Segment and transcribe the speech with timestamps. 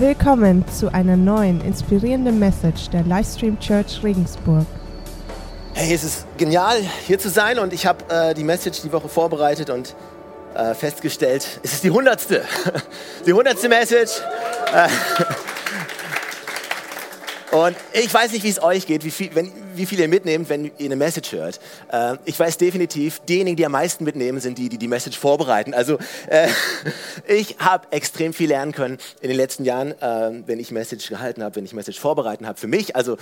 [0.00, 4.64] Willkommen zu einer neuen inspirierenden Message der Livestream Church Regensburg.
[5.74, 9.08] Hey, es ist genial, hier zu sein und ich habe äh, die Message die Woche
[9.08, 9.96] vorbereitet und
[10.54, 12.44] äh, festgestellt, es ist die hundertste.
[13.26, 14.22] Die hundertste Message.
[14.72, 14.88] Äh,
[17.66, 20.48] und ich weiß nicht, wie es euch geht, wie viel, wenn, wie viel ihr mitnehmt,
[20.48, 21.60] wenn ihr eine Message hört.
[21.90, 25.74] Äh, ich weiß definitiv, diejenigen, die am meisten mitnehmen, sind die, die die Message vorbereiten.
[25.74, 25.98] Also
[26.28, 26.48] äh,
[27.26, 31.42] ich habe extrem viel lernen können in den letzten Jahren, äh, wenn ich Message gehalten
[31.42, 32.58] habe, wenn ich Message vorbereiten habe.
[32.58, 33.16] Für mich, also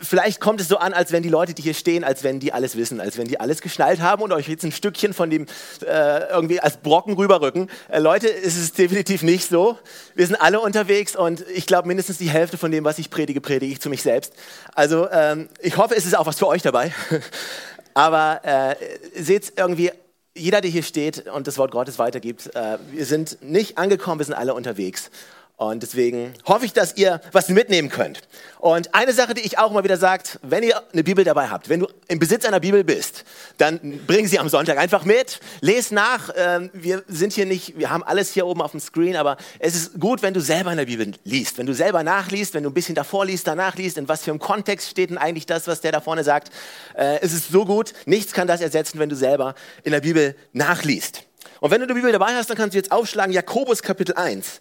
[0.00, 2.52] vielleicht kommt es so an, als wenn die Leute, die hier stehen, als wenn die
[2.52, 5.46] alles wissen, als wenn die alles geschnallt haben und euch jetzt ein Stückchen von dem
[5.86, 7.70] äh, irgendwie als Brocken rüberrücken.
[7.88, 9.78] Äh, Leute, es ist definitiv nicht so.
[10.14, 13.40] Wir sind alle unterwegs und ich glaube, mindestens die Hälfte von dem, was ich predige,
[13.40, 14.32] predige ich zu mich selbst.
[14.74, 16.92] Also ähm, ich hoffe, es ist auch was für euch dabei.
[17.94, 18.76] Aber äh,
[19.14, 19.90] seht irgendwie,
[20.34, 24.26] jeder, der hier steht und das Wort Gottes weitergibt, äh, wir sind nicht angekommen, wir
[24.26, 25.10] sind alle unterwegs.
[25.58, 28.20] Und deswegen hoffe ich, dass ihr was mitnehmen könnt.
[28.58, 31.70] Und eine Sache, die ich auch mal wieder sagt, wenn ihr eine Bibel dabei habt,
[31.70, 33.24] wenn du im Besitz einer Bibel bist,
[33.56, 36.28] dann bring sie am Sonntag einfach mit, les nach.
[36.36, 39.74] Ähm, wir sind hier nicht, wir haben alles hier oben auf dem Screen, aber es
[39.74, 42.68] ist gut, wenn du selber in der Bibel liest, wenn du selber nachliest, wenn du
[42.68, 45.66] ein bisschen davor liest, danach liest, in was für einem Kontext steht denn eigentlich das,
[45.66, 46.50] was der da vorne sagt.
[46.94, 50.36] Äh, es ist so gut, nichts kann das ersetzen, wenn du selber in der Bibel
[50.52, 51.22] nachliest.
[51.60, 54.60] Und wenn du die Bibel dabei hast, dann kannst du jetzt aufschlagen, Jakobus Kapitel 1.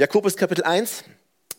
[0.00, 1.04] Jakobus Kapitel 1,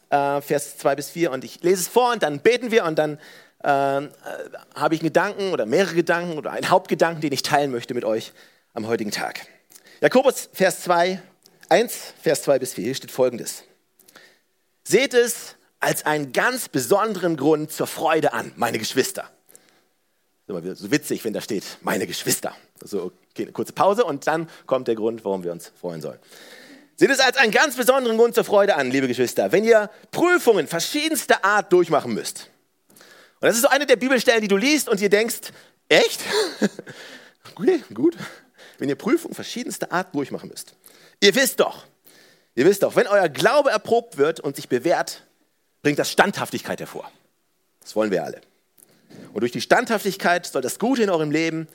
[0.09, 2.97] äh, Vers 2 bis 4 und ich lese es vor und dann beten wir und
[2.97, 3.19] dann
[3.59, 8.03] äh, habe ich Gedanken oder mehrere Gedanken oder einen Hauptgedanken, den ich teilen möchte mit
[8.03, 8.33] euch
[8.73, 9.45] am heutigen Tag.
[9.99, 11.21] Jakobus Vers 2,
[11.69, 13.63] 1, Vers 2 bis 4, hier steht folgendes.
[14.85, 19.29] Seht es als einen ganz besonderen Grund zur Freude an, meine Geschwister.
[20.47, 22.55] So witzig, wenn da steht, meine Geschwister.
[22.81, 26.17] Also okay, eine kurze Pause und dann kommt der Grund, warum wir uns freuen sollen.
[26.95, 30.67] Seht es als einen ganz besonderen Grund zur Freude an, liebe Geschwister, wenn ihr Prüfungen
[30.67, 32.49] verschiedenster Art durchmachen müsst.
[33.39, 35.51] Und das ist so eine der Bibelstellen, die du liest und dir denkst,
[35.89, 36.21] echt?
[37.55, 38.15] okay, gut.
[38.77, 40.75] Wenn ihr Prüfungen verschiedenster Art durchmachen müsst.
[41.19, 41.85] Ihr wisst doch,
[42.55, 45.23] ihr wisst doch, wenn euer Glaube erprobt wird und sich bewährt,
[45.81, 47.11] bringt das Standhaftigkeit hervor.
[47.79, 48.41] Das wollen wir alle.
[49.33, 51.67] Und durch die Standhaftigkeit soll das Gute in eurem Leben,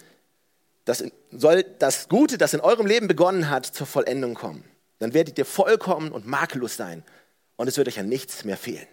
[0.84, 4.64] das soll das Gute, das in eurem Leben begonnen hat, zur Vollendung kommen.
[4.98, 7.02] Dann werdet ihr vollkommen und makellos sein
[7.56, 8.86] und es wird euch an nichts mehr fehlen.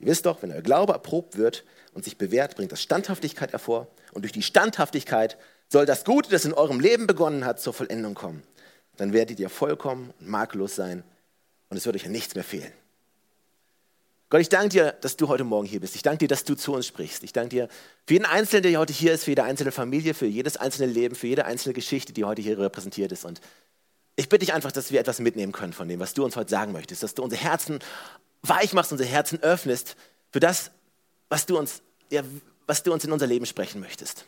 [0.00, 3.88] Ihr wisst doch, wenn euer Glaube erprobt wird und sich bewährt, bringt das Standhaftigkeit hervor.
[4.12, 5.36] Und durch die Standhaftigkeit
[5.68, 8.42] soll das Gute, das in eurem Leben begonnen hat, zur Vollendung kommen.
[8.96, 11.02] Dann werdet ihr vollkommen und makellos sein
[11.68, 12.72] und es wird euch an nichts mehr fehlen.
[14.30, 15.94] Gott, ich danke dir, dass du heute Morgen hier bist.
[15.94, 17.22] Ich danke dir, dass du zu uns sprichst.
[17.24, 17.68] Ich danke dir
[18.06, 21.14] für jeden Einzelnen, der heute hier ist, für jede einzelne Familie, für jedes einzelne Leben,
[21.14, 23.24] für jede einzelne Geschichte, die heute hier repräsentiert ist.
[23.24, 23.40] Und
[24.18, 26.50] ich bitte dich einfach, dass wir etwas mitnehmen können von dem, was du uns heute
[26.50, 27.78] sagen möchtest, dass du unsere Herzen
[28.42, 29.94] weich machst, unsere Herzen öffnest
[30.32, 30.72] für das,
[31.28, 32.22] was du uns, ja,
[32.66, 34.24] was du uns in unser Leben sprechen möchtest.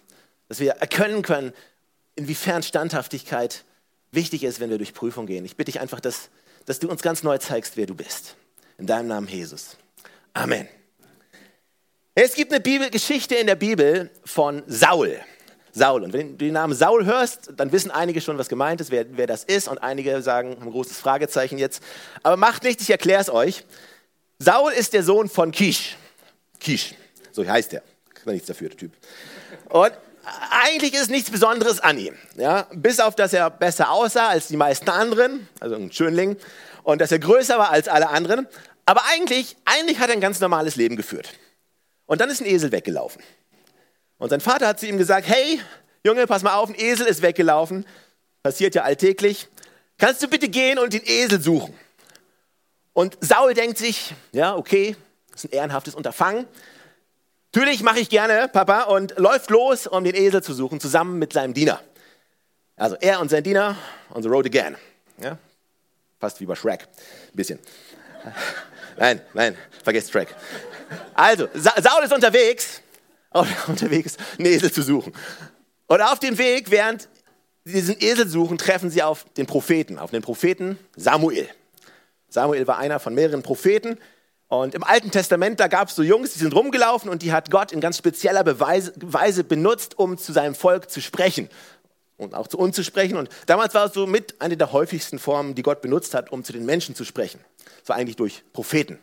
[0.49, 1.53] Dass wir erkennen können,
[2.15, 3.65] inwiefern Standhaftigkeit
[4.13, 5.45] wichtig ist, wenn wir durch Prüfung gehen.
[5.45, 6.31] Ich bitte dich einfach, dass,
[6.67, 8.37] dass du uns ganz neu zeigst, wer du bist.
[8.79, 9.77] In deinem Namen, Jesus.
[10.35, 10.69] Amen.
[12.15, 15.19] Es gibt eine Bibelgeschichte in der Bibel von Saul.
[15.73, 16.03] Saul.
[16.03, 19.07] Und wenn du den Namen Saul hörst, dann wissen einige schon, was gemeint ist, wer,
[19.17, 19.69] wer das ist.
[19.69, 21.83] Und einige sagen, ein großes Fragezeichen jetzt.
[22.23, 23.65] Aber macht nichts, ich erkläre es euch.
[24.39, 25.97] Saul ist der Sohn von Kisch.
[26.59, 26.95] Kisch,
[27.33, 27.83] so heißt er.
[28.15, 28.93] Kann nichts dafür, der Typ.
[29.69, 29.93] Und
[30.51, 32.15] eigentlich ist nichts Besonderes an ihm.
[32.37, 32.67] Ja?
[32.73, 36.37] Bis auf, dass er besser aussah als die meisten anderen, also ein Schönling,
[36.83, 38.47] und dass er größer war als alle anderen.
[38.87, 41.33] Aber eigentlich, eigentlich hat er ein ganz normales Leben geführt.
[42.07, 43.23] Und dann ist ein Esel weggelaufen.
[44.21, 45.61] Und sein Vater hat zu ihm gesagt, hey,
[46.05, 47.87] Junge, pass mal auf, ein Esel ist weggelaufen.
[48.43, 49.49] Passiert ja alltäglich.
[49.99, 51.75] Kannst du bitte gehen und den Esel suchen?
[52.93, 54.95] Und Saul denkt sich, ja, okay,
[55.33, 56.47] das ist ein ehrenhaftes Unterfangen.
[57.53, 61.33] Natürlich mache ich gerne, Papa, und läuft los, um den Esel zu suchen, zusammen mit
[61.33, 61.81] seinem Diener.
[62.77, 63.77] Also er und sein Diener
[64.15, 64.77] on the road again.
[65.19, 65.39] Ja?
[66.21, 66.83] Fast wie bei Shrek.
[66.83, 67.59] Ein bisschen.
[68.99, 70.35] Nein, nein, vergesst Shrek.
[71.15, 72.83] Also, Saul ist unterwegs
[73.69, 75.13] unterwegs, einen Esel zu suchen.
[75.87, 77.09] Und auf dem Weg, während
[77.65, 81.49] sie diesen Esel suchen, treffen sie auf den Propheten, auf den Propheten Samuel.
[82.29, 83.99] Samuel war einer von mehreren Propheten.
[84.49, 87.53] Und im Alten Testament, da gab es so Jungs, die sind rumgelaufen und die hat
[87.53, 91.49] Gott in ganz spezieller Beweise, Weise benutzt, um zu seinem Volk zu sprechen
[92.17, 93.17] und auch zu uns zu sprechen.
[93.17, 96.43] Und damals war es so mit eine der häufigsten Formen, die Gott benutzt hat, um
[96.43, 97.41] zu den Menschen zu sprechen.
[97.81, 98.99] Das war eigentlich durch Propheten.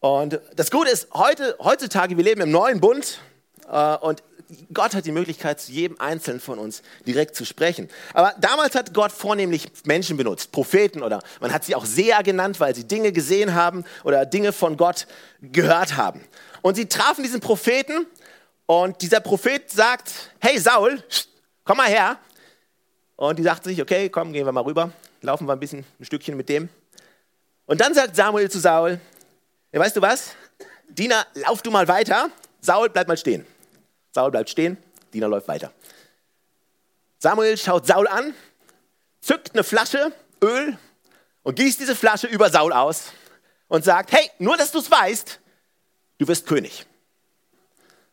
[0.00, 3.20] Und das Gute ist, heute, heutzutage, wir leben im neuen Bund,
[4.00, 4.22] und
[4.72, 7.88] Gott hat die Möglichkeit, zu jedem Einzelnen von uns direkt zu sprechen.
[8.14, 12.60] Aber damals hat Gott vornehmlich Menschen benutzt, Propheten oder man hat sie auch Seher genannt,
[12.60, 15.06] weil sie Dinge gesehen haben oder Dinge von Gott
[15.40, 16.24] gehört haben.
[16.62, 18.06] Und sie trafen diesen Propheten
[18.66, 21.02] und dieser Prophet sagt, hey Saul,
[21.64, 22.18] komm mal her.
[23.16, 24.92] Und die sagten sich, okay, komm, gehen wir mal rüber,
[25.22, 26.68] laufen wir ein bisschen ein Stückchen mit dem.
[27.66, 29.00] Und dann sagt Samuel zu Saul,
[29.72, 30.34] ja, weißt du was?
[30.88, 32.30] Diener, lauf du mal weiter.
[32.60, 33.44] Saul, bleib mal stehen.
[34.16, 34.78] Saul bleibt stehen,
[35.12, 35.72] Diener läuft weiter.
[37.18, 38.34] Samuel schaut Saul an,
[39.20, 40.10] zückt eine Flasche
[40.42, 40.78] Öl
[41.42, 43.12] und gießt diese Flasche über Saul aus
[43.68, 45.38] und sagt, hey, nur dass du es weißt,
[46.16, 46.86] du wirst König.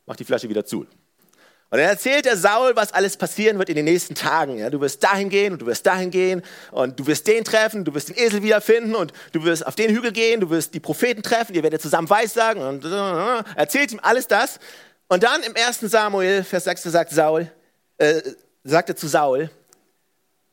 [0.06, 0.80] Mach die Flasche wieder zu.
[0.82, 4.58] Und dann erzählt der Saul, was alles passieren wird in den nächsten Tagen.
[4.58, 7.86] Ja, du wirst dahin gehen und du wirst dahin gehen und du wirst den treffen,
[7.86, 10.82] du wirst den Esel wiederfinden und du wirst auf den Hügel gehen, du wirst die
[10.82, 14.60] Propheten treffen, ihr werdet zusammen Weissagen und äh, erzählt ihm alles das.
[15.08, 15.82] Und dann im 1.
[15.82, 17.52] Samuel, Vers 6, sagt Saul,
[17.98, 18.22] äh,
[18.64, 19.50] sagt er zu Saul,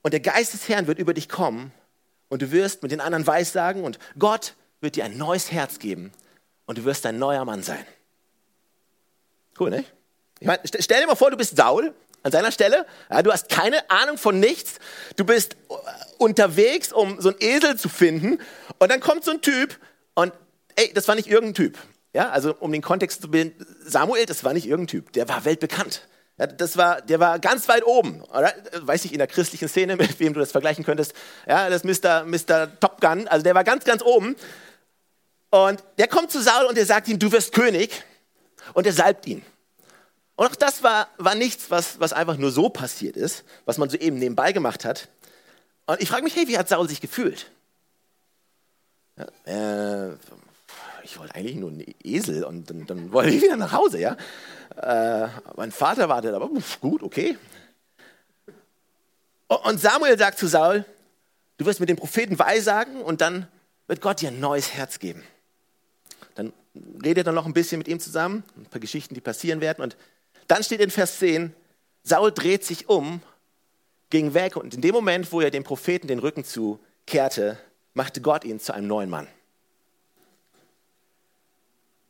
[0.02, 1.73] und der Geist des Herrn wird über dich kommen
[2.29, 6.12] und du wirst mit den anderen Weissagen und Gott wird dir ein neues Herz geben
[6.67, 7.85] und du wirst ein neuer Mann sein.
[9.58, 9.93] Cool, nicht?
[10.41, 11.93] Ich meine, stell dir mal vor, du bist Saul
[12.23, 12.87] an seiner Stelle.
[13.11, 14.79] Ja, du hast keine Ahnung von nichts.
[15.17, 15.75] Du bist äh,
[16.19, 18.38] unterwegs, um so einen Esel zu finden.
[18.79, 19.79] Und dann kommt so ein Typ
[20.14, 20.32] und,
[20.76, 21.79] ey, das war nicht irgendein Typ.
[22.12, 23.55] Ja, also um den Kontext zu bilden,
[23.85, 25.12] Samuel, das war nicht irgendein Typ.
[25.12, 26.09] Der war weltbekannt.
[26.39, 28.23] Ja, das war, der war ganz weit oben.
[28.23, 28.53] Oder?
[28.81, 31.15] Weiß ich in der christlichen Szene, mit wem du das vergleichen könntest.
[31.47, 32.25] Ja, das ist Mr.
[32.25, 32.81] Mr.
[32.81, 33.29] Top Gun.
[33.29, 34.35] Also der war ganz, ganz oben.
[35.51, 38.05] Und der kommt zu Saul und der sagt ihm, du wirst König.
[38.75, 39.45] Und er salbt ihn.
[40.37, 43.91] Und auch das war, war nichts, was, was einfach nur so passiert ist, was man
[43.91, 45.09] so eben nebenbei gemacht hat.
[45.87, 47.51] Und ich frage mich, hey, wie hat Saul sich gefühlt?
[49.19, 50.17] Ja, äh,
[51.11, 54.17] ich wollte eigentlich nur einen Esel und dann, dann wollte ich wieder nach Hause, ja.
[54.77, 56.49] Äh, mein Vater wartet, aber
[56.81, 57.37] gut, okay.
[59.49, 60.85] Und Samuel sagt zu Saul,
[61.57, 63.49] du wirst mit dem Propheten weissagen und dann
[63.89, 65.25] wird Gott dir ein neues Herz geben.
[66.37, 66.53] Dann
[67.05, 69.97] redet er noch ein bisschen mit ihm zusammen, ein paar Geschichten, die passieren werden und
[70.47, 71.53] dann steht in Vers 10,
[72.05, 73.21] Saul dreht sich um,
[74.11, 77.59] ging weg und in dem Moment, wo er dem Propheten den Rücken zukehrte,
[77.95, 79.27] machte Gott ihn zu einem neuen Mann.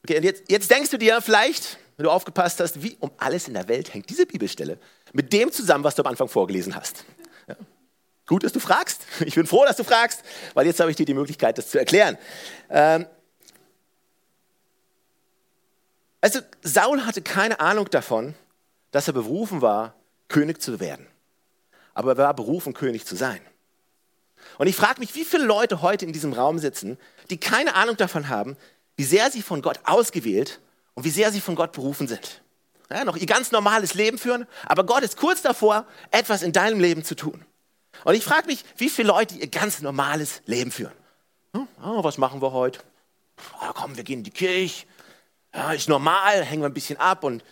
[0.05, 3.49] Okay, und jetzt, jetzt denkst du dir vielleicht, wenn du aufgepasst hast, wie um alles
[3.49, 4.79] in der Welt hängt diese Bibelstelle
[5.13, 7.05] mit dem zusammen, was du am Anfang vorgelesen hast.
[7.47, 7.57] Ja.
[8.27, 9.03] Gut, dass du fragst.
[9.27, 10.23] Ich bin froh, dass du fragst,
[10.55, 12.17] weil jetzt habe ich dir die Möglichkeit, das zu erklären.
[12.71, 13.07] Ähm,
[16.21, 18.35] also Saul hatte keine Ahnung davon,
[18.91, 19.95] dass er berufen war,
[20.29, 21.07] König zu werden.
[21.93, 23.41] Aber er war berufen, König zu sein.
[24.59, 26.99] Und ich frage mich, wie viele Leute heute in diesem Raum sitzen,
[27.31, 28.57] die keine Ahnung davon haben,
[29.01, 30.61] wie sehr sie von Gott ausgewählt
[30.93, 32.43] und wie sehr sie von Gott berufen sind.
[32.91, 36.81] Ja, noch ihr ganz normales Leben führen, aber Gott ist kurz davor, etwas in deinem
[36.81, 37.43] Leben zu tun.
[38.05, 40.93] Und ich frage mich, wie viele Leute ihr ganz normales Leben führen.
[41.57, 41.67] Hm?
[41.83, 42.81] Oh, was machen wir heute?
[43.63, 44.85] Oh, komm, wir gehen in die Kirche,
[45.55, 47.43] ja, ist normal, hängen wir ein bisschen ab und,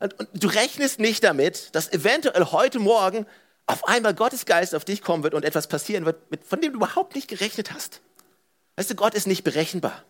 [0.00, 3.24] und, und du rechnest nicht damit, dass eventuell heute Morgen
[3.66, 6.72] auf einmal Gottes Geist auf dich kommen wird und etwas passieren wird, mit, von dem
[6.72, 8.00] du überhaupt nicht gerechnet hast.
[8.74, 10.02] Weißt du, Gott ist nicht berechenbar.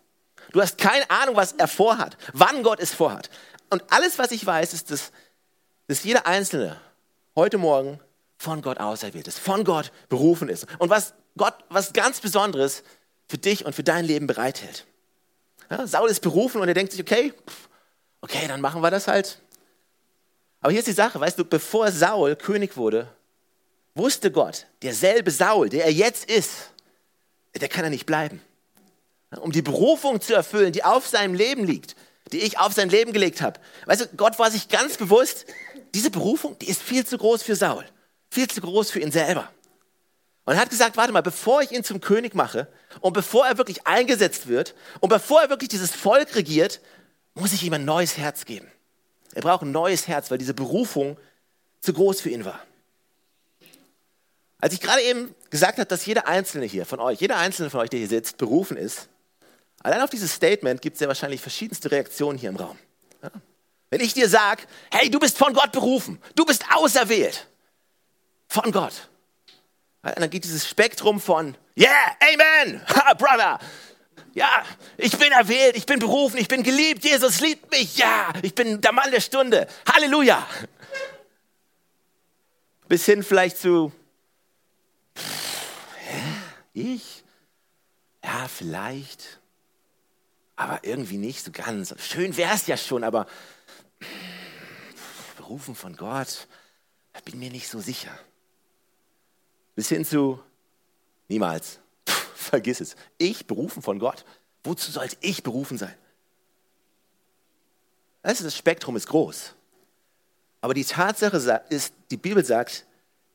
[0.51, 3.29] Du hast keine Ahnung, was er vorhat, wann Gott es vorhat.
[3.69, 5.11] Und alles, was ich weiß, ist, dass,
[5.87, 6.79] dass jeder Einzelne
[7.35, 7.99] heute Morgen
[8.37, 10.67] von Gott auserwählt ist, von Gott berufen ist.
[10.79, 12.83] Und was Gott was ganz Besonderes
[13.27, 14.85] für dich und für dein Leben bereithält.
[15.69, 17.33] Ja, Saul ist berufen und er denkt sich, okay,
[18.21, 19.41] okay, dann machen wir das halt.
[20.61, 23.09] Aber hier ist die Sache, weißt du, bevor Saul König wurde,
[23.95, 26.71] wusste Gott, derselbe Saul, der er jetzt ist,
[27.55, 28.41] der kann er nicht bleiben.
[29.31, 31.95] Um die Berufung zu erfüllen, die auf seinem Leben liegt,
[32.31, 33.59] die ich auf sein Leben gelegt habe.
[33.85, 35.45] Weißt du, Gott war sich ganz bewusst,
[35.93, 37.85] diese Berufung, die ist viel zu groß für Saul,
[38.29, 39.49] viel zu groß für ihn selber.
[40.45, 42.67] Und er hat gesagt, warte mal, bevor ich ihn zum König mache
[43.01, 46.79] und bevor er wirklich eingesetzt wird und bevor er wirklich dieses Volk regiert,
[47.33, 48.71] muss ich ihm ein neues Herz geben.
[49.33, 51.17] Er braucht ein neues Herz, weil diese Berufung
[51.81, 52.61] zu groß für ihn war.
[54.59, 57.81] Als ich gerade eben gesagt habe, dass jeder Einzelne hier von euch, jeder Einzelne von
[57.81, 59.09] euch, der hier sitzt, berufen ist,
[59.83, 62.77] allein auf dieses Statement gibt es ja wahrscheinlich verschiedenste Reaktionen hier im Raum.
[63.21, 63.31] Ja?
[63.89, 67.47] Wenn ich dir sage, hey, du bist von Gott berufen, du bist auserwählt,
[68.47, 69.09] von Gott,
[70.01, 73.59] dann geht dieses Spektrum von, yeah, amen, ha, brother.
[74.33, 74.63] Ja,
[74.97, 78.79] ich bin erwählt, ich bin berufen, ich bin geliebt, Jesus liebt mich, ja, ich bin
[78.81, 80.47] der Mann der Stunde, Halleluja.
[82.87, 83.91] Bis hin vielleicht zu,
[85.15, 86.21] hä,
[86.73, 87.23] ich?
[88.23, 89.39] Ja, vielleicht,
[90.57, 91.95] aber irgendwie nicht so ganz.
[91.99, 93.27] Schön wäre es ja schon, aber
[95.37, 96.47] berufen von Gott?
[97.15, 98.11] Ich bin mir nicht so sicher.
[99.75, 100.43] Bis hin zu,
[101.29, 102.95] niemals, Pff, vergiss es.
[103.17, 104.25] Ich berufen von Gott?
[104.63, 105.95] Wozu soll ich berufen sein?
[108.23, 109.53] Also das Spektrum ist groß.
[110.59, 111.37] Aber die Tatsache
[111.69, 112.85] ist, die Bibel sagt,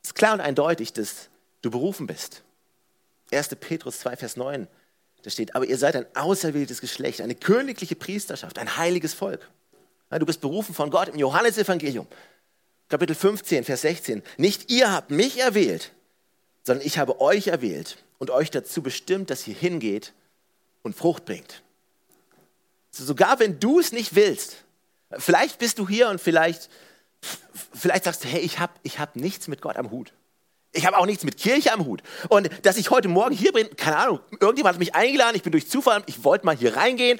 [0.02, 1.30] es ist klar und eindeutig, dass
[1.62, 2.42] du berufen bist.
[3.30, 3.48] 1.
[3.60, 4.66] Petrus 2, Vers 9,
[5.22, 9.48] da steht, aber ihr seid ein auserwähltes Geschlecht, eine königliche Priesterschaft, ein heiliges Volk.
[10.10, 12.06] Du bist berufen von Gott im Johannesevangelium,
[12.88, 14.22] Kapitel 15, Vers 16.
[14.36, 15.92] Nicht ihr habt mich erwählt,
[16.64, 20.12] sondern ich habe euch erwählt und euch dazu bestimmt, dass ihr hingeht
[20.82, 21.62] und Frucht bringt.
[22.90, 24.56] sogar wenn du es nicht willst,
[25.16, 26.68] vielleicht bist du hier und vielleicht,
[27.72, 30.12] vielleicht sagst du, hey, ich habe ich hab nichts mit Gott am Hut.
[30.74, 32.02] Ich habe auch nichts mit Kirche am Hut.
[32.30, 35.52] Und dass ich heute Morgen hier bin, keine Ahnung, irgendjemand hat mich eingeladen, ich bin
[35.52, 37.18] durch Zufall, ich wollte mal hier reingehen.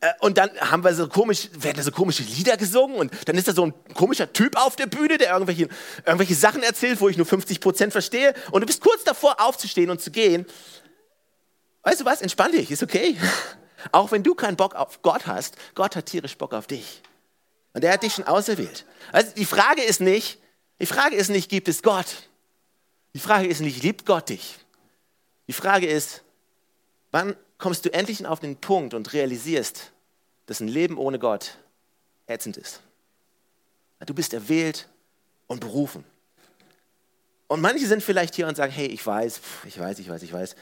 [0.00, 3.36] Äh, und dann haben wir so komisch, werden da so komische Lieder gesungen und dann
[3.36, 5.68] ist da so ein komischer Typ auf der Bühne, der irgendwelche,
[6.06, 8.34] irgendwelche Sachen erzählt, wo ich nur 50 Prozent verstehe.
[8.52, 10.46] Und du bist kurz davor, aufzustehen und zu gehen.
[11.82, 12.22] Weißt du was?
[12.22, 13.16] Entspann dich, ist okay.
[13.90, 17.02] Auch wenn du keinen Bock auf Gott hast, Gott hat tierisch Bock auf dich.
[17.72, 18.84] Und er hat dich schon auserwählt.
[19.10, 20.38] Also die Frage ist nicht,
[20.80, 22.06] die Frage ist nicht, gibt es Gott?
[23.14, 24.58] Die Frage ist nicht, liebt Gott dich?
[25.46, 26.22] Die Frage ist,
[27.10, 29.92] wann kommst du endlich auf den Punkt und realisierst,
[30.46, 31.58] dass ein Leben ohne Gott
[32.26, 32.80] ätzend ist?
[34.06, 34.88] Du bist erwählt
[35.46, 36.04] und berufen.
[37.46, 40.32] Und manche sind vielleicht hier und sagen, hey, ich weiß, ich weiß, ich weiß, ich
[40.32, 40.56] weiß.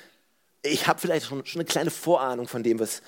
[0.63, 3.01] Ich habe vielleicht schon, schon eine kleine Vorahnung von dem, was,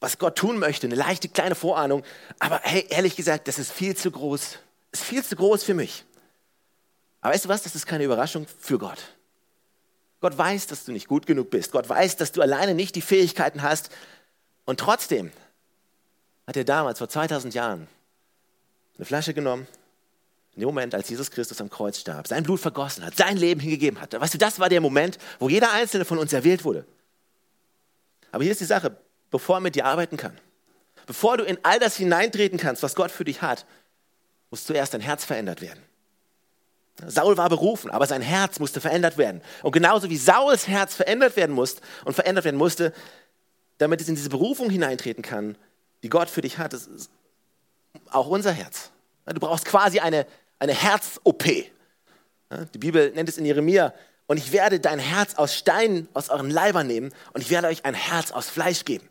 [0.00, 2.02] was Gott tun möchte, eine leichte kleine Vorahnung.
[2.38, 4.58] Aber hey, ehrlich gesagt, das ist viel zu groß.
[4.92, 6.04] Ist viel zu groß für mich.
[7.20, 8.98] Aber weißt du was, das ist keine Überraschung für Gott.
[10.20, 11.72] Gott weiß, dass du nicht gut genug bist.
[11.72, 13.90] Gott weiß, dass du alleine nicht die Fähigkeiten hast.
[14.66, 15.32] Und trotzdem
[16.46, 17.88] hat er damals, vor 2000 Jahren,
[18.96, 19.66] eine Flasche genommen,
[20.54, 23.60] in dem Moment, als Jesus Christus am Kreuz starb, sein Blut vergossen hat, sein Leben
[23.60, 24.12] hingegeben hat.
[24.18, 26.84] Weißt du, das war der Moment, wo jeder Einzelne von uns erwählt wurde.
[28.32, 28.96] Aber hier ist die Sache,
[29.30, 30.36] bevor er mit dir arbeiten kann,
[31.06, 33.64] bevor du in all das hineintreten kannst, was Gott für dich hat,
[34.50, 35.82] muss zuerst dein Herz verändert werden.
[37.06, 39.40] Saul war berufen, aber sein Herz musste verändert werden.
[39.62, 42.92] Und genauso wie Sauls Herz verändert werden musste und verändert werden musste,
[43.78, 45.56] damit es in diese Berufung hineintreten kann,
[46.02, 47.10] die Gott für dich hat, das ist
[48.10, 48.90] auch unser Herz.
[49.26, 50.26] Du brauchst quasi eine,
[50.58, 51.44] eine Herz-OP.
[51.44, 53.94] Die Bibel nennt es in Jeremia,
[54.30, 57.84] und ich werde dein Herz aus Steinen aus euren Leibern nehmen und ich werde euch
[57.84, 59.08] ein Herz aus Fleisch geben.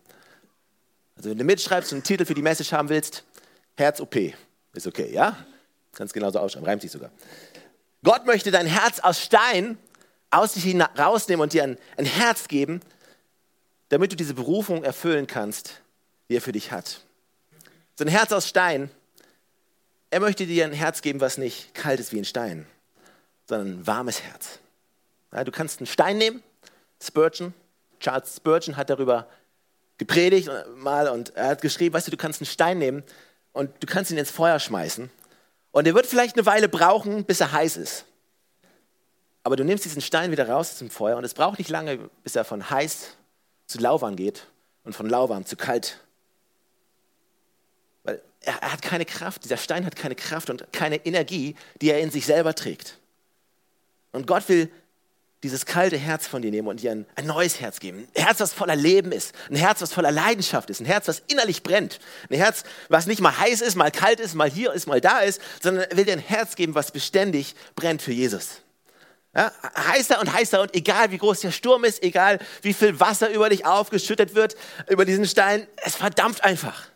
[1.17, 3.25] Also wenn du mitschreibst und einen Titel für die Message haben willst,
[3.75, 4.15] Herz-OP.
[4.71, 5.35] Ist okay, ja?
[5.91, 7.11] Kannst genauso ausschreiben, reimt sich sogar.
[8.03, 9.77] Gott möchte dein Herz aus Stein
[10.31, 12.81] aus dich rausnehmen und dir ein, ein Herz geben,
[13.89, 15.81] damit du diese Berufung erfüllen kannst,
[16.29, 17.01] die er für dich hat.
[17.95, 18.89] So ein Herz aus Stein,
[20.11, 22.65] er möchte dir ein Herz geben, was nicht kalt ist wie ein Stein,
[23.47, 24.59] sondern ein warmes Herz.
[25.31, 26.43] Ja, du kannst einen Stein nehmen,
[27.01, 27.53] Spurgeon,
[27.99, 29.27] Charles Spurgeon hat darüber
[29.97, 33.03] gepredigt mal und er hat geschrieben, weißt du, du kannst einen Stein nehmen
[33.51, 35.09] und du kannst ihn ins Feuer schmeißen
[35.71, 38.05] und er wird vielleicht eine Weile brauchen, bis er heiß ist.
[39.43, 42.35] Aber du nimmst diesen Stein wieder raus zum Feuer und es braucht nicht lange, bis
[42.35, 43.15] er von heiß
[43.67, 44.47] zu lauwarm geht
[44.83, 45.99] und von lauwarm zu kalt.
[48.03, 51.89] Weil er, er hat keine Kraft, dieser Stein hat keine Kraft und keine Energie, die
[51.89, 52.97] er in sich selber trägt.
[54.11, 54.71] Und Gott will
[55.43, 58.07] dieses kalte Herz von dir nehmen und dir ein, ein, neues Herz geben.
[58.15, 59.33] Ein Herz, was voller Leben ist.
[59.49, 60.81] Ein Herz, was voller Leidenschaft ist.
[60.81, 61.99] Ein Herz, was innerlich brennt.
[62.29, 65.19] Ein Herz, was nicht mal heiß ist, mal kalt ist, mal hier ist, mal da
[65.19, 68.61] ist, sondern er will dir ein Herz geben, was beständig brennt für Jesus.
[69.33, 73.29] Ja, heißer und heißer und egal wie groß der Sturm ist, egal wie viel Wasser
[73.29, 74.57] über dich aufgeschüttet wird,
[74.89, 76.87] über diesen Stein, es verdampft einfach.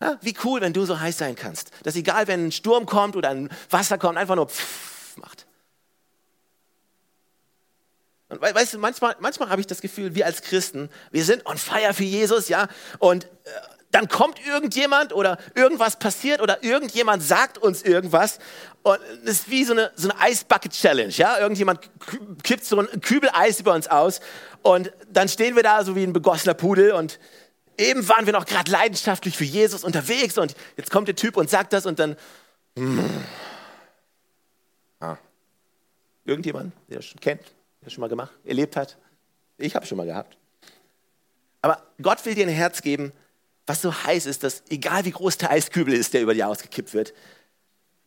[0.00, 3.16] Ja, wie cool, wenn du so heiß sein kannst, dass egal, wenn ein Sturm kommt
[3.16, 5.46] oder ein Wasser kommt, einfach nur pfff macht.
[8.30, 11.58] Und weißt du, manchmal, manchmal habe ich das Gefühl, wir als Christen, wir sind on
[11.58, 12.68] fire für Jesus, ja,
[13.00, 13.28] und äh,
[13.90, 18.38] dann kommt irgendjemand oder irgendwas passiert oder irgendjemand sagt uns irgendwas
[18.84, 21.80] und es ist wie so eine, so eine Eisbucket-Challenge, ja, irgendjemand
[22.44, 24.20] kippt so ein Kübel Eis über uns aus
[24.62, 27.18] und dann stehen wir da so wie ein begossener Pudel und
[27.78, 31.50] eben waren wir noch gerade leidenschaftlich für Jesus unterwegs und jetzt kommt der Typ und
[31.50, 32.16] sagt das und dann,
[32.76, 33.00] mm,
[35.00, 35.16] ah,
[36.24, 37.42] irgendjemand, der schon kennt,
[37.90, 38.96] das schon mal gemacht, erlebt hat?
[39.58, 40.36] Ich habe schon mal gehabt.
[41.62, 43.12] Aber Gott will dir ein Herz geben,
[43.66, 46.94] was so heiß ist, dass egal wie groß der Eiskübel ist, der über dir ausgekippt
[46.94, 47.12] wird,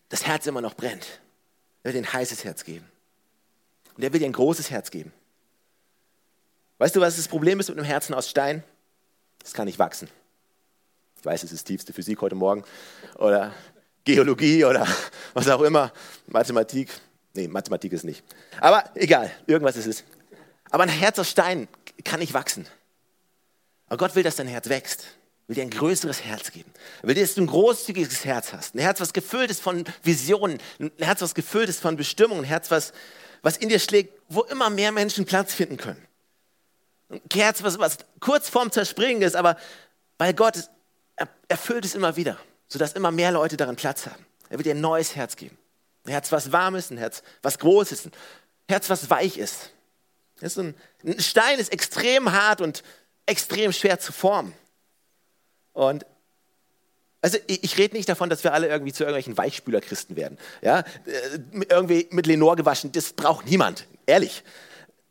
[0.09, 1.21] das Herz immer noch brennt.
[1.83, 2.85] Er will dir ein heißes Herz geben.
[3.95, 5.13] Und er will dir ein großes Herz geben.
[6.79, 8.63] Weißt du, was das Problem ist mit einem Herzen aus Stein?
[9.43, 10.09] Es kann nicht wachsen.
[11.19, 12.63] Ich weiß, es ist tiefste Physik heute Morgen.
[13.15, 13.53] Oder
[14.03, 14.87] Geologie oder
[15.33, 15.93] was auch immer,
[16.27, 16.89] Mathematik.
[17.33, 18.23] Nee, Mathematik ist nicht.
[18.59, 20.03] Aber egal, irgendwas ist es.
[20.69, 21.67] Aber ein Herz aus Stein
[22.03, 22.67] kann nicht wachsen.
[23.87, 25.05] Aber Gott will, dass dein Herz wächst.
[25.47, 26.71] Will dir ein größeres Herz geben.
[27.01, 28.75] Er will dir, dass du ein großzügiges Herz hast.
[28.75, 30.59] Ein Herz, was gefüllt ist von Visionen.
[30.79, 32.43] Ein Herz, was gefüllt ist von Bestimmungen.
[32.43, 32.93] Ein Herz, was,
[33.41, 36.03] was in dir schlägt, wo immer mehr Menschen Platz finden können.
[37.09, 39.57] Ein Herz, was, was kurz vorm Zerspringen ist, aber
[40.17, 40.69] weil Gott
[41.47, 42.37] erfüllt es immer wieder,
[42.67, 44.25] sodass immer mehr Leute daran Platz haben.
[44.49, 45.57] Er will dir ein neues Herz geben.
[46.05, 48.11] Ein Herz, was warm ist, ein Herz, was groß ist, ein
[48.69, 49.71] Herz, was weich ist.
[50.41, 52.83] ist ein, ein Stein ist extrem hart und
[53.25, 54.53] extrem schwer zu formen.
[55.73, 56.05] Und
[57.21, 60.37] also ich, ich rede nicht davon, dass wir alle irgendwie zu irgendwelchen Weichspülerchristen werden.
[60.61, 60.79] Ja?
[60.79, 64.43] Äh, irgendwie mit Lenore gewaschen, das braucht niemand, ehrlich.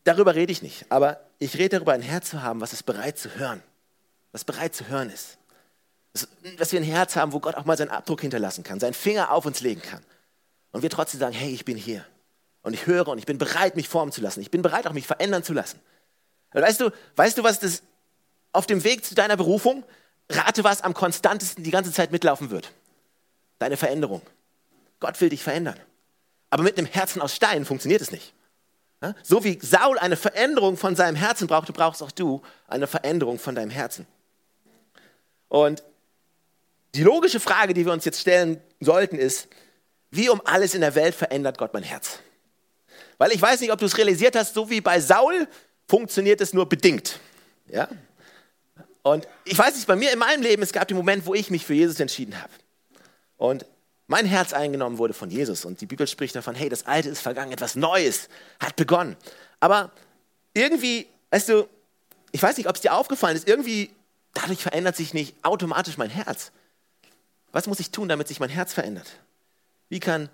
[0.04, 0.84] Darüber rede ich nicht.
[0.90, 3.62] Aber ich rede darüber, ein Herz zu haben, was ist bereit zu hören.
[4.32, 5.38] Was bereit zu hören ist.
[6.58, 9.30] Dass wir ein Herz haben, wo Gott auch mal seinen Abdruck hinterlassen kann, seinen Finger
[9.30, 10.04] auf uns legen kann.
[10.72, 12.04] Und wir trotzdem sagen, hey, ich bin hier.
[12.62, 14.40] Und ich höre und ich bin bereit, mich formen zu lassen.
[14.40, 15.80] Ich bin bereit, auch mich verändern zu lassen.
[16.54, 17.82] Und weißt du, weißt du, was das
[18.52, 19.84] auf dem Weg zu deiner Berufung
[20.28, 22.72] Rate, was am konstantesten die ganze Zeit mitlaufen wird.
[23.58, 24.22] Deine Veränderung.
[25.00, 25.78] Gott will dich verändern.
[26.50, 28.32] Aber mit einem Herzen aus Stein funktioniert es nicht.
[29.22, 33.54] So wie Saul eine Veränderung von seinem Herzen brauchte, brauchst auch du eine Veränderung von
[33.54, 34.06] deinem Herzen.
[35.48, 35.82] Und
[36.94, 39.48] die logische Frage, die wir uns jetzt stellen sollten, ist,
[40.12, 42.20] wie um alles in der Welt verändert Gott mein Herz?
[43.18, 45.48] Weil ich weiß nicht, ob du es realisiert hast, so wie bei Saul
[45.88, 47.18] funktioniert es nur bedingt.
[47.66, 47.88] Ja?
[49.02, 51.50] Und ich weiß nicht, bei mir in meinem Leben, es gab den Moment, wo ich
[51.50, 52.52] mich für Jesus entschieden habe.
[53.38, 53.64] Und
[54.06, 55.64] mein Herz eingenommen wurde von Jesus.
[55.64, 58.28] Und die Bibel spricht davon, hey, das Alte ist vergangen, etwas Neues
[58.60, 59.16] hat begonnen.
[59.60, 59.90] Aber
[60.52, 61.68] irgendwie, weißt du,
[62.32, 63.90] ich weiß nicht, ob es dir aufgefallen ist, irgendwie
[64.34, 66.52] dadurch verändert sich nicht automatisch mein Herz.
[67.50, 69.06] Was muss ich tun, damit sich mein Herz verändert?
[69.92, 70.30] Wie kann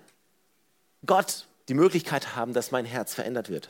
[1.05, 3.69] Gott die Möglichkeit haben, dass mein Herz verändert wird?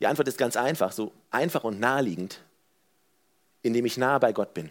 [0.00, 2.42] Die Antwort ist ganz einfach, so einfach und naheliegend
[3.62, 4.70] indem ich nahe bei Gott bin.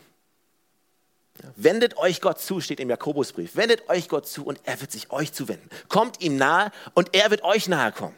[1.56, 3.56] Wendet euch Gott zu, steht im Jakobusbrief.
[3.56, 5.70] Wendet euch Gott zu und er wird sich euch zuwenden.
[5.88, 8.18] Kommt ihm nahe und er wird euch nahe kommen.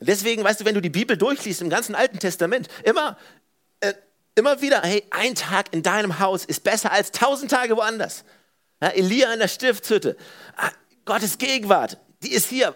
[0.00, 3.18] Deswegen, weißt du, wenn du die Bibel durchliest im ganzen Alten Testament, immer,
[3.80, 3.94] äh,
[4.34, 8.24] immer wieder, hey, ein Tag in deinem Haus ist besser als tausend Tage woanders.
[8.80, 10.16] Ja, Elia in der Stiftshütte,
[10.56, 10.70] ah,
[11.06, 12.74] Gottes Gegenwart, die ist hier.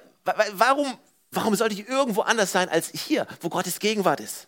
[0.54, 0.96] Warum,
[1.30, 4.46] warum sollte ich irgendwo anders sein als hier, wo Gottes Gegenwart ist?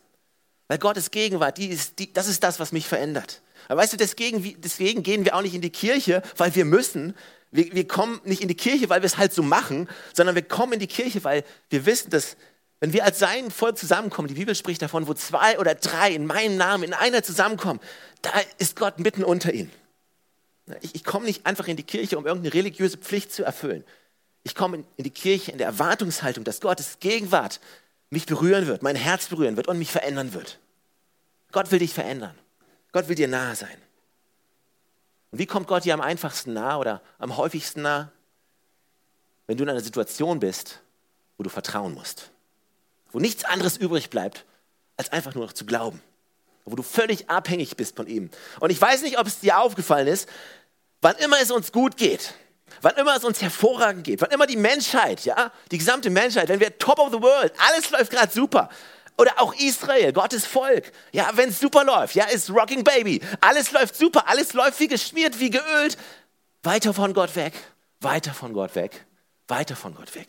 [0.68, 3.42] Weil Gottes Gegenwart, die ist, die, das ist das, was mich verändert.
[3.68, 7.14] Aber weißt du, deswegen, deswegen gehen wir auch nicht in die Kirche, weil wir müssen.
[7.50, 10.42] Wir, wir kommen nicht in die Kirche, weil wir es halt so machen, sondern wir
[10.42, 12.36] kommen in die Kirche, weil wir wissen, dass
[12.80, 16.26] wenn wir als sein Volk zusammenkommen, die Bibel spricht davon, wo zwei oder drei in
[16.26, 17.80] meinem Namen in einer zusammenkommen,
[18.22, 19.70] da ist Gott mitten unter ihnen.
[20.80, 23.84] Ich, ich komme nicht einfach in die Kirche, um irgendeine religiöse Pflicht zu erfüllen.
[24.44, 27.60] Ich komme in, in die Kirche in der Erwartungshaltung, dass Gottes Gegenwart
[28.10, 30.58] mich berühren wird, mein Herz berühren wird und mich verändern wird.
[31.50, 32.36] Gott will dich verändern.
[32.92, 33.76] Gott will dir nahe sein.
[35.30, 38.12] Und wie kommt Gott dir am einfachsten nah oder am häufigsten nah?
[39.46, 40.80] Wenn du in einer Situation bist,
[41.36, 42.30] wo du vertrauen musst.
[43.10, 44.44] Wo nichts anderes übrig bleibt,
[44.96, 46.00] als einfach nur noch zu glauben.
[46.64, 48.30] Wo du völlig abhängig bist von ihm.
[48.60, 50.28] Und ich weiß nicht, ob es dir aufgefallen ist,
[51.00, 52.34] wann immer es uns gut geht,
[52.80, 56.60] wann immer es uns hervorragend geht, wann immer die Menschheit, ja, die gesamte Menschheit, wenn
[56.60, 58.68] wir top of the world, alles läuft gerade super,
[59.18, 60.90] oder auch Israel, Gottes Volk.
[61.12, 63.20] Ja, wenn es super läuft, ja, ist Rocking Baby.
[63.40, 65.98] Alles läuft super, alles läuft wie geschmiert, wie geölt.
[66.62, 67.52] Weiter von Gott weg,
[68.00, 69.04] weiter von Gott weg,
[69.48, 70.28] weiter von Gott weg.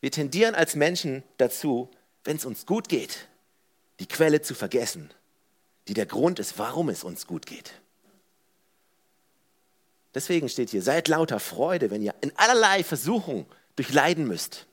[0.00, 1.90] Wir tendieren als Menschen dazu,
[2.24, 3.28] wenn es uns gut geht,
[4.00, 5.10] die Quelle zu vergessen,
[5.88, 7.72] die der Grund ist, warum es uns gut geht.
[10.14, 14.66] Deswegen steht hier, seid lauter Freude, wenn ihr in allerlei Versuchung durchleiden müsst.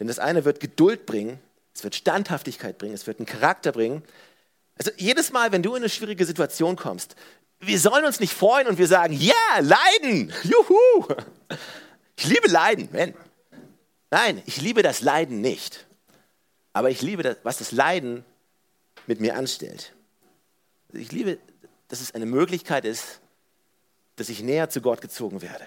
[0.00, 1.38] Denn das eine wird Geduld bringen
[1.78, 4.02] es wird Standhaftigkeit bringen, es wird einen Charakter bringen.
[4.76, 7.14] Also jedes Mal, wenn du in eine schwierige Situation kommst,
[7.60, 11.06] wir sollen uns nicht freuen und wir sagen, ja, yeah, Leiden, juhu.
[12.16, 13.14] Ich liebe Leiden, man.
[14.10, 15.86] Nein, ich liebe das Leiden nicht.
[16.78, 18.24] Aber ich liebe, das, was das Leiden
[19.08, 19.94] mit mir anstellt.
[20.92, 21.40] Ich liebe,
[21.88, 23.20] dass es eine Möglichkeit ist,
[24.14, 25.66] dass ich näher zu Gott gezogen werde.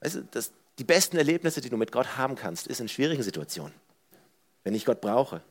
[0.00, 3.22] Weißt du, das, die besten Erlebnisse, die du mit Gott haben kannst, ist in schwierigen
[3.22, 3.72] Situationen,
[4.64, 5.42] wenn ich Gott brauche.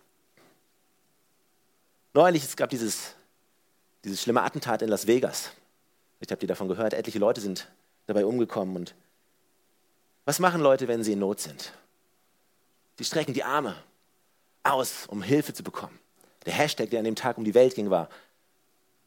[2.13, 3.15] Neulich, es gab dieses,
[4.03, 5.51] dieses schlimme Attentat in Las Vegas.
[6.19, 7.69] Ich habe dir davon gehört, etliche Leute sind
[8.07, 8.75] dabei umgekommen.
[8.75, 8.93] Und
[10.25, 11.71] was machen Leute, wenn sie in Not sind?
[12.99, 13.81] Sie strecken die Arme
[14.61, 15.97] aus, um Hilfe zu bekommen.
[16.45, 18.09] Der Hashtag, der an dem Tag um die Welt ging, war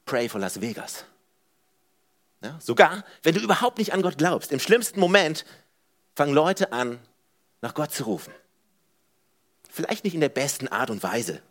[0.06, 1.04] Pray for Las Vegas.
[2.42, 5.44] Ja, sogar wenn du überhaupt nicht an Gott glaubst, im schlimmsten Moment
[6.14, 7.00] fangen Leute an,
[7.60, 8.32] nach Gott zu rufen.
[9.68, 11.42] Vielleicht nicht in der besten Art und Weise.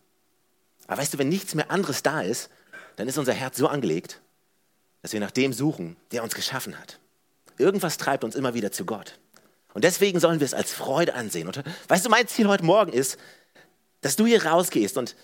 [0.88, 2.49] Aber weißt du, wenn nichts mehr anderes da ist,
[2.95, 4.19] dann ist unser Herz so angelegt,
[5.04, 6.97] dass wir nach dem suchen, der uns geschaffen hat.
[7.60, 9.19] Irgendwas treibt uns immer wieder zu Gott.
[9.74, 11.48] Und deswegen sollen wir es als Freude ansehen.
[11.48, 13.18] Und weißt du, mein Ziel heute Morgen ist,
[14.02, 15.16] dass du hier rausgehst und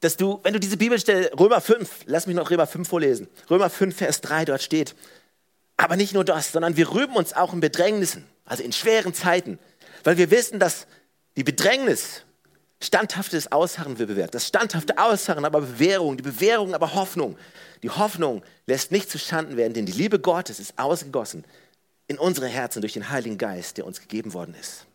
[0.00, 3.70] dass du, wenn du diese Bibelstelle, Römer 5, lass mich noch Römer 5 vorlesen, Römer
[3.70, 4.94] 5, Vers 3, dort steht,
[5.76, 9.58] aber nicht nur das, sondern wir rühmen uns auch in Bedrängnissen, also in schweren Zeiten,
[10.02, 10.86] weil wir wissen, dass
[11.36, 12.22] die Bedrängnis
[12.80, 14.34] standhaftes Ausharren wir bewährt.
[14.34, 17.38] Das standhafte Ausharren aber Bewährung, die Bewährung aber Hoffnung.
[17.82, 21.44] Die Hoffnung lässt nicht zustanden werden, denn die Liebe Gottes ist ausgegossen
[22.06, 24.86] in unsere Herzen durch den Heiligen Geist, der uns gegeben worden ist.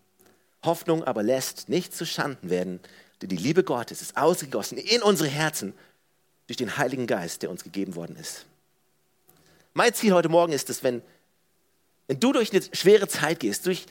[0.63, 2.79] Hoffnung aber lässt nicht zustanden werden,
[3.21, 5.73] denn die Liebe Gottes ist ausgegossen in unsere Herzen
[6.47, 8.45] durch den Heiligen Geist, der uns gegeben worden ist.
[9.73, 11.01] Mein Ziel heute Morgen ist es, wenn,
[12.07, 13.85] wenn du durch eine schwere Zeit gehst, durch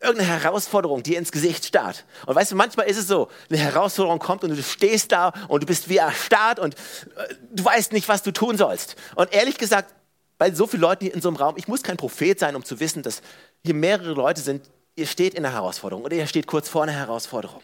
[0.00, 2.04] irgendeine Herausforderung dir ins Gesicht starrt.
[2.26, 5.62] Und weißt du, manchmal ist es so, eine Herausforderung kommt und du stehst da und
[5.62, 8.96] du bist wie erstarrt und äh, du weißt nicht, was du tun sollst.
[9.14, 9.94] Und ehrlich gesagt,
[10.40, 12.64] bei so vielen Leuten hier in so einem Raum, ich muss kein Prophet sein, um
[12.64, 13.20] zu wissen, dass
[13.62, 16.92] hier mehrere Leute sind, ihr steht in einer Herausforderung oder ihr steht kurz vor einer
[16.92, 17.60] Herausforderung.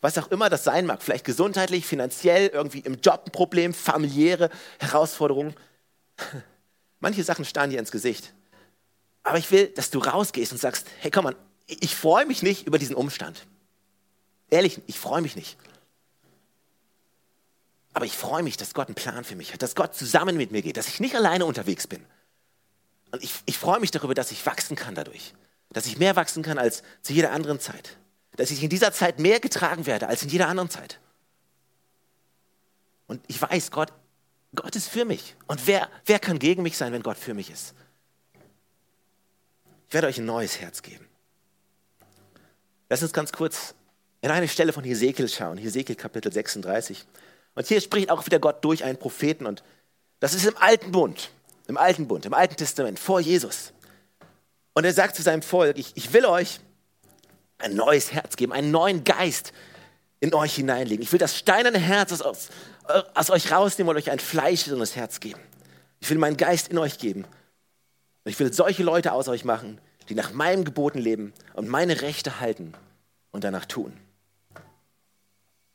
[0.00, 4.50] Was auch immer das sein mag, vielleicht gesundheitlich, finanziell, irgendwie im Job ein Problem, familiäre
[4.78, 5.56] Herausforderungen.
[7.00, 8.32] Manche Sachen starren dir ins Gesicht.
[9.24, 11.34] Aber ich will, dass du rausgehst und sagst, hey, komm mal,
[11.66, 13.48] ich freue mich nicht über diesen Umstand.
[14.48, 15.56] Ehrlich, ich freue mich nicht.
[17.94, 20.50] Aber ich freue mich, dass Gott einen Plan für mich hat, dass Gott zusammen mit
[20.50, 22.04] mir geht, dass ich nicht alleine unterwegs bin.
[23.10, 25.34] Und ich, ich freue mich darüber, dass ich wachsen kann dadurch.
[25.70, 27.98] Dass ich mehr wachsen kann als zu jeder anderen Zeit.
[28.36, 30.98] Dass ich in dieser Zeit mehr getragen werde als in jeder anderen Zeit.
[33.06, 33.92] Und ich weiß, Gott,
[34.54, 35.36] Gott ist für mich.
[35.46, 37.74] Und wer, wer kann gegen mich sein, wenn Gott für mich ist?
[39.88, 41.06] Ich werde euch ein neues Herz geben.
[42.88, 43.74] Lass uns ganz kurz
[44.22, 47.06] in eine Stelle von Hesekiel schauen, Hesekiel Kapitel 36.
[47.54, 49.62] Und hier spricht auch wieder Gott durch einen Propheten und
[50.20, 51.30] das ist im Alten Bund,
[51.66, 53.72] im Alten Bund, im Alten Testament, vor Jesus.
[54.72, 56.60] Und er sagt zu seinem Volk, ich, ich will euch
[57.58, 59.52] ein neues Herz geben, einen neuen Geist
[60.20, 61.02] in euch hineinlegen.
[61.02, 62.50] Ich will das steinerne Herz aus,
[63.14, 65.40] aus euch rausnehmen und euch ein fleischendes Herz geben.
[66.00, 67.24] Ich will meinen Geist in euch geben.
[68.24, 72.02] Und ich will solche Leute aus euch machen, die nach meinem Geboten leben und meine
[72.02, 72.74] Rechte halten
[73.32, 73.96] und danach tun.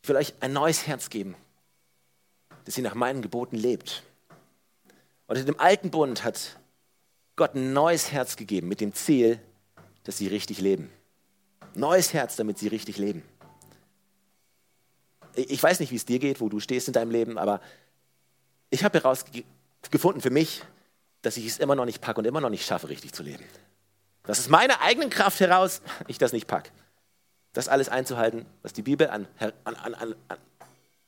[0.01, 1.35] Ich will euch ein neues Herz geben,
[2.67, 4.03] das ihr nach meinen Geboten lebt.
[5.27, 6.59] Und in dem alten Bund hat
[7.37, 9.39] Gott ein neues Herz gegeben mit dem Ziel,
[10.03, 10.91] dass sie richtig leben.
[11.75, 13.23] Neues Herz, damit sie richtig leben.
[15.35, 17.61] Ich weiß nicht, wie es dir geht, wo du stehst in deinem Leben, aber
[18.69, 20.61] ich habe herausgefunden für mich,
[21.21, 23.45] dass ich es immer noch nicht packe und immer noch nicht schaffe, richtig zu leben.
[24.23, 26.69] Das ist meine eigenen Kraft heraus, ich das nicht packe.
[27.53, 29.25] Das alles einzuhalten, was die Bibel an,
[29.63, 30.15] an, an,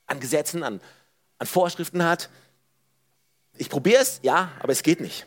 [0.06, 0.80] an Gesetzen, an,
[1.40, 2.30] an Vorschriften hat.
[3.58, 5.26] Ich probiere es, ja, aber es geht nicht.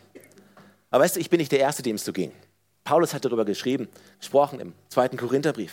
[0.90, 2.32] Aber weißt du, ich bin nicht der Erste, dem es so ging.
[2.84, 5.72] Paulus hat darüber geschrieben, gesprochen im zweiten Korintherbrief,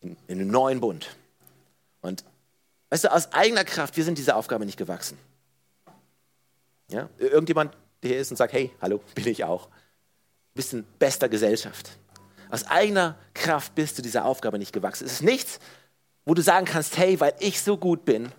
[0.00, 1.16] in, in dem neuen Bund.
[2.00, 2.24] Und
[2.90, 5.18] weißt du, aus eigener Kraft, wir sind dieser Aufgabe nicht gewachsen.
[6.90, 7.08] Ja?
[7.18, 9.68] Irgendjemand, der hier ist und sagt, hey, hallo, bin ich auch
[10.58, 11.96] bist in bester Gesellschaft.
[12.50, 15.06] Aus eigener Kraft bist du dieser Aufgabe nicht gewachsen.
[15.06, 15.60] Es ist nichts,
[16.24, 18.32] wo du sagen kannst, hey, weil ich so gut bin,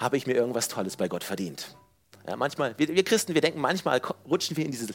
[0.00, 1.76] habe ich mir irgendwas Tolles bei Gott verdient.
[2.26, 4.86] Ja, manchmal, wir, wir, Christen, wir denken, manchmal rutschen wir in, diese,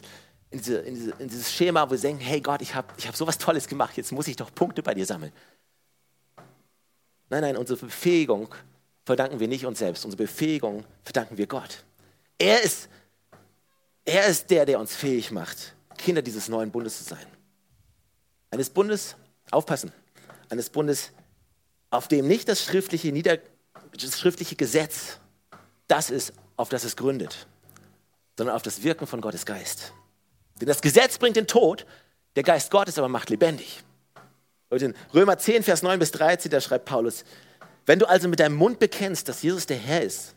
[0.50, 3.06] in, diese, in, diese, in dieses Schema, wo wir denken, hey Gott, ich habe ich
[3.06, 5.32] hab so was Tolles gemacht, jetzt muss ich doch Punkte bei dir sammeln.
[7.28, 8.52] Nein, nein, unsere Befähigung
[9.04, 10.04] verdanken wir nicht uns selbst.
[10.04, 11.84] Unsere Befähigung verdanken wir Gott.
[12.38, 12.88] Er ist,
[14.04, 17.26] er ist der, der uns fähig macht, Kinder dieses neuen Bundes zu sein.
[18.50, 19.14] Eines Bundes,
[19.50, 19.92] aufpassen,
[20.48, 21.12] eines Bundes,
[21.90, 23.38] auf dem nicht das schriftliche, Nieder,
[23.92, 25.18] das schriftliche Gesetz
[25.90, 27.46] das ist, auf das es gründet,
[28.38, 29.92] sondern auf das Wirken von Gottes Geist.
[30.60, 31.84] Denn das Gesetz bringt den Tod,
[32.36, 33.82] der Geist Gottes aber macht lebendig.
[34.68, 37.24] Und in Römer 10, Vers 9 bis 13, da schreibt Paulus,
[37.86, 40.34] wenn du also mit deinem Mund bekennst, dass Jesus der Herr ist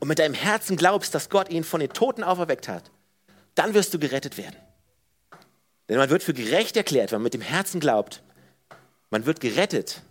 [0.00, 2.90] und mit deinem Herzen glaubst, dass Gott ihn von den Toten auferweckt hat,
[3.54, 4.56] dann wirst du gerettet werden.
[5.88, 8.24] Denn man wird für gerecht erklärt, wenn man mit dem Herzen glaubt.
[9.10, 10.02] Man wird gerettet,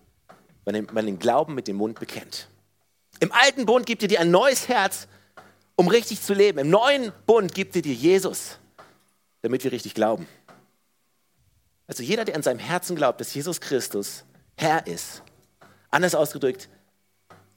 [0.63, 2.47] wenn man den Glauben mit dem Mund bekennt.
[3.25, 5.07] Im alten Bund gibt er dir ein neues Herz,
[5.75, 6.59] um richtig zu leben.
[6.59, 8.59] Im neuen Bund gibt er dir Jesus,
[9.41, 10.27] damit wir richtig glauben.
[11.87, 14.25] Also jeder, der an seinem Herzen glaubt, dass Jesus Christus
[14.57, 15.23] Herr ist,
[15.89, 16.69] anders ausgedrückt,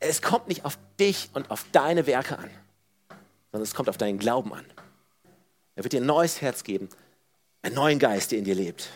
[0.00, 2.48] es kommt nicht auf dich und auf deine Werke an,
[3.52, 4.64] sondern es kommt auf deinen Glauben an.
[5.74, 6.88] Er wird dir ein neues Herz geben,
[7.60, 8.88] einen neuen Geist, der in dir lebt.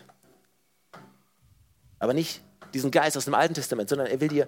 [1.99, 2.41] Aber nicht
[2.73, 4.47] diesen Geist aus dem Alten Testament, sondern er will dir,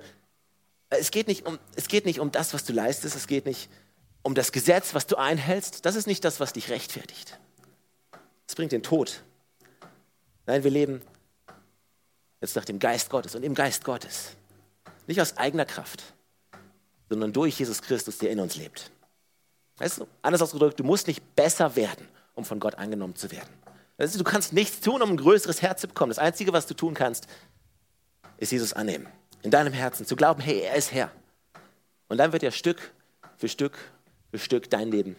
[1.00, 3.70] es geht nicht um, es geht nicht um das, was du leistest, es geht nicht
[4.24, 5.86] um das Gesetz, was du einhältst.
[5.86, 7.40] Das ist nicht das, was dich rechtfertigt.
[8.48, 9.22] Es bringt den Tod.
[10.46, 11.02] Nein, wir leben
[12.42, 14.32] jetzt nach dem Geist Gottes und im Geist Gottes.
[15.08, 16.04] Nicht aus eigener Kraft,
[17.10, 18.92] sondern durch Jesus Christus, der in uns lebt.
[19.78, 23.50] Weißt du, anders ausgedrückt, du musst nicht besser werden, um von Gott angenommen zu werden.
[23.98, 26.10] Du kannst nichts tun, um ein größeres Herz zu bekommen.
[26.10, 27.28] Das Einzige, was du tun kannst,
[28.38, 29.08] ist Jesus annehmen.
[29.46, 30.08] In deinem Herzen.
[30.08, 31.12] Zu glauben, hey, er ist Herr.
[32.08, 32.92] Und dann wird er Stück
[33.38, 33.78] für Stück
[34.32, 35.16] für Stück dein Leben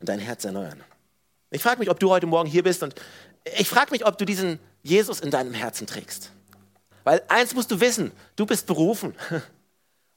[0.00, 0.82] und dein Herz erneuern.
[1.50, 2.94] Ich frage mich, ob du heute Morgen hier bist und
[3.58, 6.32] ich frage mich, ob du diesen Jesus in deinem Herzen trägst.
[7.04, 9.14] Weil eins musst du wissen, du bist berufen.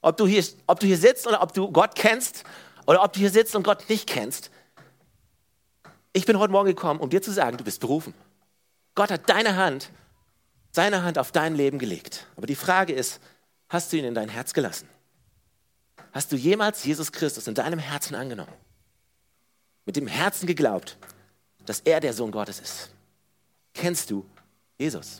[0.02, 2.44] Ob du hier, ob du hier sitzt oder ob du Gott kennst
[2.86, 4.50] oder ob du hier sitzt und Gott nicht kennst.
[6.14, 8.14] Ich bin heute Morgen gekommen, um dir zu sagen, du bist berufen.
[8.94, 9.90] Gott hat deine Hand,
[10.72, 12.26] seine Hand auf dein Leben gelegt.
[12.38, 13.20] Aber die Frage ist,
[13.70, 14.88] hast du ihn in dein Herz gelassen?
[16.12, 18.52] Hast du jemals Jesus Christus in deinem Herzen angenommen?
[19.86, 20.98] Mit dem Herzen geglaubt,
[21.64, 22.90] dass er der Sohn Gottes ist?
[23.72, 24.26] Kennst du
[24.78, 25.18] Jesus?